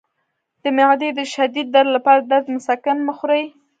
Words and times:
د 0.63 0.65
معدې 0.77 1.09
د 1.17 1.21
شدید 1.33 1.67
درد 1.75 1.89
لپاره 1.95 2.19
د 2.21 2.25
درد 2.31 2.47
مسکن 2.55 2.97
مه 3.07 3.13
خورئ 3.17 3.43